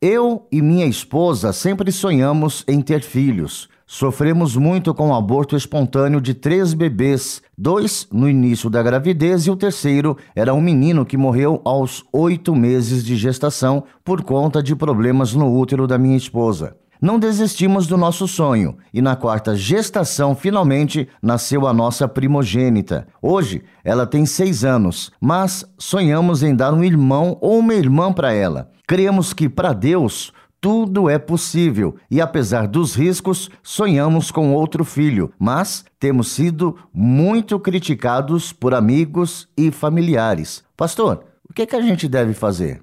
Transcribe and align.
Eu 0.00 0.46
e 0.52 0.60
minha 0.60 0.84
esposa 0.84 1.54
sempre 1.54 1.90
sonhamos 1.90 2.62
em 2.68 2.82
ter 2.82 3.00
filhos. 3.00 3.66
Sofremos 3.86 4.54
muito 4.54 4.92
com 4.92 5.08
o 5.08 5.14
aborto 5.14 5.56
espontâneo 5.56 6.20
de 6.20 6.34
três 6.34 6.74
bebês, 6.74 7.40
dois 7.56 8.06
no 8.12 8.28
início 8.28 8.68
da 8.68 8.82
gravidez 8.82 9.46
e 9.46 9.50
o 9.50 9.56
terceiro 9.56 10.14
era 10.34 10.52
um 10.52 10.60
menino 10.60 11.06
que 11.06 11.16
morreu 11.16 11.62
aos 11.64 12.04
oito 12.12 12.54
meses 12.54 13.02
de 13.02 13.16
gestação 13.16 13.84
por 14.04 14.22
conta 14.22 14.62
de 14.62 14.76
problemas 14.76 15.32
no 15.32 15.58
útero 15.58 15.86
da 15.86 15.96
minha 15.96 16.16
esposa. 16.16 16.76
Não 17.00 17.18
desistimos 17.18 17.86
do 17.86 17.96
nosso 17.96 18.26
sonho 18.26 18.78
e 18.92 19.02
na 19.02 19.14
quarta 19.14 19.54
gestação 19.54 20.34
finalmente 20.34 21.08
nasceu 21.20 21.66
a 21.66 21.72
nossa 21.72 22.08
primogênita. 22.08 23.06
Hoje 23.20 23.62
ela 23.84 24.06
tem 24.06 24.24
seis 24.24 24.64
anos, 24.64 25.10
mas 25.20 25.64
sonhamos 25.78 26.42
em 26.42 26.54
dar 26.54 26.72
um 26.72 26.82
irmão 26.82 27.36
ou 27.40 27.58
uma 27.58 27.74
irmã 27.74 28.12
para 28.12 28.32
ela. 28.32 28.70
Cremos 28.86 29.32
que 29.32 29.48
para 29.48 29.72
Deus 29.72 30.32
tudo 30.60 31.08
é 31.08 31.18
possível 31.18 31.96
e, 32.10 32.20
apesar 32.20 32.66
dos 32.66 32.94
riscos, 32.94 33.50
sonhamos 33.62 34.30
com 34.30 34.54
outro 34.54 34.84
filho, 34.84 35.32
mas 35.38 35.84
temos 35.98 36.32
sido 36.32 36.76
muito 36.92 37.60
criticados 37.60 38.52
por 38.52 38.74
amigos 38.74 39.48
e 39.56 39.70
familiares. 39.70 40.64
Pastor, 40.76 41.24
o 41.48 41.52
que, 41.52 41.62
é 41.62 41.66
que 41.66 41.76
a 41.76 41.80
gente 41.80 42.08
deve 42.08 42.32
fazer? 42.32 42.82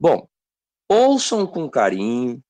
Bom, 0.00 0.26
ouçam 0.88 1.46
com 1.46 1.68
carinho 1.68 2.40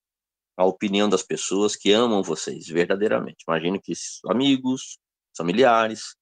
a 0.57 0.65
opinião 0.65 1.09
das 1.09 1.23
pessoas 1.23 1.77
que 1.77 1.93
amam 1.93 2.23
vocês 2.23 2.67
verdadeiramente. 2.67 3.45
Imagino 3.47 3.81
que 3.81 3.93
amigos, 4.29 4.99
familiares, 5.37 6.15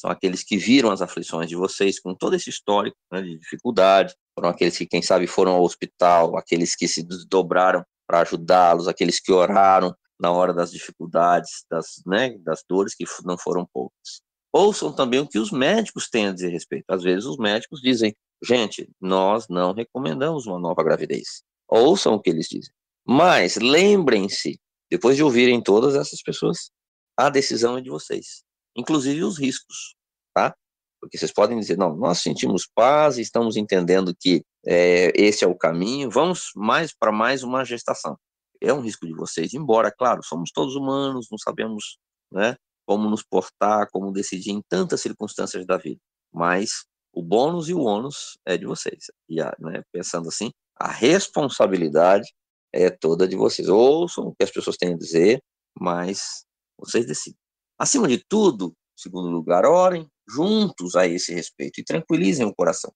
são 0.00 0.10
aqueles 0.10 0.42
que 0.42 0.56
viram 0.56 0.90
as 0.90 1.02
aflições 1.02 1.48
de 1.48 1.56
vocês 1.56 2.00
com 2.00 2.14
todo 2.14 2.34
esse 2.34 2.48
histórico 2.48 2.96
né, 3.12 3.20
de 3.20 3.38
dificuldade, 3.38 4.14
foram 4.34 4.48
aqueles 4.48 4.78
que, 4.78 4.86
quem 4.86 5.02
sabe, 5.02 5.26
foram 5.26 5.52
ao 5.52 5.62
hospital, 5.62 6.38
aqueles 6.38 6.74
que 6.74 6.88
se 6.88 7.02
desdobraram 7.02 7.84
para 8.06 8.22
ajudá-los, 8.22 8.88
aqueles 8.88 9.20
que 9.20 9.30
oraram 9.30 9.94
na 10.18 10.32
hora 10.32 10.54
das 10.54 10.70
dificuldades, 10.70 11.64
das, 11.70 12.02
né, 12.06 12.38
das 12.38 12.64
dores 12.66 12.94
que 12.94 13.04
não 13.24 13.36
foram 13.36 13.66
poucas. 13.72 14.22
Ouçam 14.52 14.92
também 14.92 15.20
o 15.20 15.28
que 15.28 15.38
os 15.38 15.52
médicos 15.52 16.08
têm 16.08 16.26
a 16.26 16.32
dizer 16.32 16.48
a 16.48 16.50
respeito. 16.50 16.84
Às 16.88 17.02
vezes 17.02 17.24
os 17.24 17.36
médicos 17.36 17.80
dizem, 17.80 18.16
gente, 18.42 18.90
nós 19.00 19.46
não 19.48 19.72
recomendamos 19.72 20.46
uma 20.46 20.58
nova 20.58 20.82
gravidez. 20.82 21.42
Ouçam 21.68 22.14
o 22.14 22.20
que 22.20 22.30
eles 22.30 22.48
dizem. 22.48 22.72
Mas 23.12 23.56
lembrem-se, 23.56 24.60
depois 24.88 25.16
de 25.16 25.24
ouvirem 25.24 25.60
todas 25.60 25.96
essas 25.96 26.22
pessoas, 26.22 26.70
a 27.16 27.28
decisão 27.28 27.76
é 27.76 27.80
de 27.80 27.90
vocês, 27.90 28.44
inclusive 28.76 29.24
os 29.24 29.36
riscos, 29.36 29.96
tá? 30.32 30.54
Porque 31.00 31.18
vocês 31.18 31.32
podem 31.32 31.58
dizer, 31.58 31.76
não, 31.76 31.96
nós 31.96 32.20
sentimos 32.20 32.68
paz 32.72 33.18
estamos 33.18 33.56
entendendo 33.56 34.14
que 34.16 34.44
é, 34.64 35.10
esse 35.20 35.42
é 35.42 35.48
o 35.48 35.56
caminho, 35.56 36.08
vamos 36.08 36.52
mais 36.54 36.94
para 36.94 37.10
mais 37.10 37.42
uma 37.42 37.64
gestação. 37.64 38.16
É 38.60 38.72
um 38.72 38.80
risco 38.80 39.04
de 39.04 39.12
vocês, 39.12 39.54
embora, 39.54 39.90
claro, 39.90 40.22
somos 40.22 40.52
todos 40.52 40.76
humanos, 40.76 41.26
não 41.32 41.38
sabemos 41.38 41.98
né, 42.30 42.54
como 42.86 43.10
nos 43.10 43.24
portar, 43.24 43.88
como 43.90 44.12
decidir 44.12 44.52
em 44.52 44.62
tantas 44.68 45.00
circunstâncias 45.00 45.66
da 45.66 45.76
vida, 45.76 45.98
mas 46.32 46.84
o 47.12 47.24
bônus 47.24 47.68
e 47.68 47.74
o 47.74 47.80
ônus 47.80 48.38
é 48.46 48.56
de 48.56 48.66
vocês. 48.66 49.06
E, 49.28 49.42
né, 49.58 49.82
pensando 49.90 50.28
assim, 50.28 50.52
a 50.76 50.92
responsabilidade 50.92 52.32
é 52.72 52.90
toda 52.90 53.26
de 53.26 53.36
vocês. 53.36 53.68
Ouçam 53.68 54.28
o 54.28 54.34
que 54.34 54.44
as 54.44 54.50
pessoas 54.50 54.76
têm 54.76 54.94
a 54.94 54.96
dizer, 54.96 55.42
mas 55.78 56.44
vocês 56.78 57.06
decidem. 57.06 57.38
Acima 57.78 58.08
de 58.08 58.22
tudo, 58.28 58.74
segundo 58.96 59.28
lugar, 59.30 59.64
orem 59.64 60.06
juntos 60.28 60.94
a 60.94 61.06
esse 61.06 61.32
respeito 61.32 61.80
e 61.80 61.84
tranquilizem 61.84 62.46
o 62.46 62.54
coração. 62.54 62.92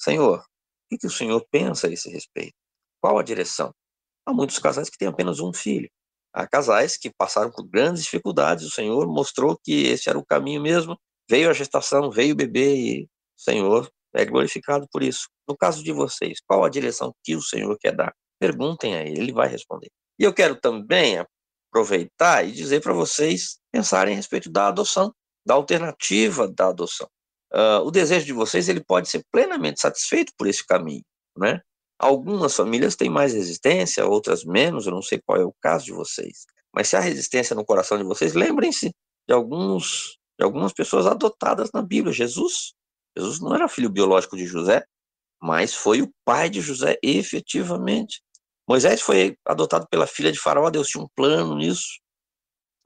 Senhor, 0.00 0.38
o 0.38 0.96
que, 0.96 1.06
o 1.06 1.10
Senhor 1.10 1.44
pensa 1.50 1.86
a 1.86 1.90
esse 1.92 2.08
respeito? 2.08 2.54
Qual 3.00 3.18
a 3.18 3.22
direção? 3.22 3.72
Há 4.26 4.32
muitos 4.32 4.58
casais 4.58 4.88
que 4.88 4.96
têm 4.96 5.08
apenas 5.08 5.40
um 5.40 5.52
filho. 5.52 5.88
Há 6.32 6.46
casais 6.46 6.96
que 6.96 7.10
passaram 7.10 7.50
por 7.50 7.66
grandes 7.66 8.04
dificuldades. 8.04 8.66
O 8.66 8.70
Senhor 8.70 9.06
mostrou 9.06 9.58
que 9.62 9.86
esse 9.86 10.08
era 10.08 10.18
o 10.18 10.24
caminho 10.24 10.62
mesmo. 10.62 10.96
Veio 11.28 11.50
a 11.50 11.52
gestação, 11.52 12.10
veio 12.10 12.32
o 12.32 12.36
bebê 12.36 12.76
e 12.76 13.04
o 13.04 13.08
Senhor 13.36 13.90
é 14.14 14.24
glorificado 14.24 14.86
por 14.90 15.02
isso. 15.02 15.28
No 15.48 15.56
caso 15.56 15.82
de 15.82 15.92
vocês, 15.92 16.40
qual 16.46 16.64
a 16.64 16.68
direção 16.68 17.14
que 17.24 17.34
o 17.36 17.42
Senhor 17.42 17.76
quer 17.78 17.94
dar? 17.94 18.14
Perguntem 18.38 18.94
a 18.94 19.02
ele, 19.02 19.20
ele 19.20 19.32
vai 19.32 19.48
responder. 19.48 19.88
E 20.18 20.24
eu 20.24 20.32
quero 20.32 20.56
também 20.56 21.18
aproveitar 21.70 22.46
e 22.46 22.52
dizer 22.52 22.80
para 22.82 22.92
vocês 22.92 23.58
pensarem 23.72 24.14
a 24.14 24.16
respeito 24.16 24.50
da 24.50 24.68
adoção, 24.68 25.12
da 25.46 25.54
alternativa 25.54 26.48
da 26.48 26.68
adoção. 26.68 27.08
Uh, 27.52 27.80
o 27.84 27.90
desejo 27.90 28.26
de 28.26 28.32
vocês 28.32 28.68
ele 28.68 28.82
pode 28.84 29.08
ser 29.08 29.24
plenamente 29.32 29.80
satisfeito 29.80 30.32
por 30.36 30.46
esse 30.46 30.66
caminho, 30.66 31.04
né? 31.36 31.60
Algumas 31.98 32.54
famílias 32.54 32.94
têm 32.94 33.08
mais 33.08 33.32
resistência, 33.32 34.06
outras 34.06 34.44
menos, 34.44 34.86
eu 34.86 34.92
não 34.92 35.02
sei 35.02 35.20
qual 35.24 35.40
é 35.40 35.44
o 35.44 35.54
caso 35.60 35.86
de 35.86 35.92
vocês. 35.92 36.46
Mas 36.72 36.88
se 36.88 36.96
há 36.96 37.00
resistência 37.00 37.56
no 37.56 37.64
coração 37.64 37.98
de 37.98 38.04
vocês, 38.04 38.34
lembrem-se 38.34 38.94
de 39.26 39.34
alguns 39.34 40.18
de 40.38 40.44
algumas 40.44 40.72
pessoas 40.72 41.06
adotadas 41.06 41.70
na 41.72 41.82
Bíblia. 41.82 42.12
Jesus, 42.12 42.72
Jesus 43.16 43.40
não 43.40 43.54
era 43.54 43.68
filho 43.68 43.90
biológico 43.90 44.36
de 44.36 44.46
José, 44.46 44.84
mas 45.42 45.74
foi 45.74 46.00
o 46.00 46.12
pai 46.24 46.48
de 46.48 46.60
José 46.60 46.96
efetivamente. 47.02 48.22
Moisés 48.68 49.00
foi 49.00 49.36
adotado 49.46 49.86
pela 49.88 50.06
filha 50.06 50.30
de 50.30 50.38
Faraó, 50.38 50.68
Deus 50.68 50.88
tinha 50.88 51.02
um 51.02 51.08
plano 51.16 51.56
nisso. 51.56 51.98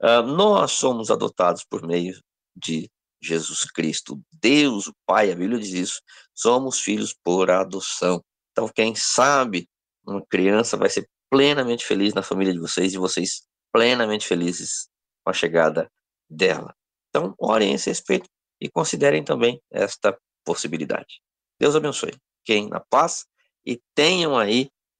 Uh, 0.01 0.21
nós 0.21 0.71
somos 0.71 1.11
adotados 1.11 1.65
por 1.69 1.85
meio 1.85 2.17
de 2.55 2.89
Jesus 3.21 3.65
Cristo, 3.65 4.21
Deus, 4.31 4.87
o 4.87 4.93
Pai, 5.05 5.31
a 5.31 5.35
Bíblia 5.35 5.59
diz 5.59 5.71
isso, 5.71 6.01
somos 6.33 6.79
filhos 6.79 7.13
por 7.23 7.49
adoção. 7.49 8.23
Então, 8.51 8.67
quem 8.67 8.95
sabe 8.95 9.67
uma 10.05 10.25
criança 10.25 10.77
vai 10.77 10.89
ser 10.89 11.07
plenamente 11.29 11.85
feliz 11.85 12.13
na 12.13 12.21
família 12.21 12.53
de 12.53 12.59
vocês 12.59 12.93
e 12.93 12.97
vocês 12.97 13.43
plenamente 13.71 14.27
felizes 14.27 14.87
com 15.23 15.31
a 15.31 15.33
chegada 15.33 15.89
dela. 16.29 16.75
Então, 17.09 17.33
orem 17.39 17.71
a 17.71 17.75
esse 17.75 17.89
respeito 17.89 18.29
e 18.59 18.69
considerem 18.69 19.23
também 19.23 19.61
esta 19.71 20.17
possibilidade. 20.45 21.21
Deus 21.59 21.75
abençoe. 21.75 22.13
Quem 22.45 22.69
na 22.69 22.79
paz 22.79 23.25
e 23.65 23.81
tenham 23.95 24.37
aí 24.37 24.69